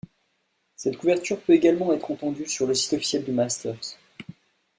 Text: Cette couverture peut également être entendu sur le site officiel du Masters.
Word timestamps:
Cette 0.77 0.97
couverture 0.97 1.39
peut 1.39 1.53
également 1.53 1.93
être 1.93 2.09
entendu 2.09 2.47
sur 2.47 2.65
le 2.65 2.73
site 2.73 2.93
officiel 2.93 3.23
du 3.23 3.31
Masters. 3.31 3.79